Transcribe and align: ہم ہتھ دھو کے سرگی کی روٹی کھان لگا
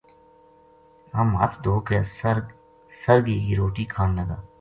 ہم 1.15 1.29
ہتھ 1.39 1.57
دھو 1.63 1.75
کے 1.87 1.99
سرگی 3.03 3.37
کی 3.45 3.55
روٹی 3.59 3.85
کھان 3.93 4.09
لگا 4.15 4.41